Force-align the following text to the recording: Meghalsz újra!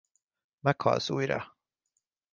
Meghalsz 0.59 1.09
újra! 1.09 1.57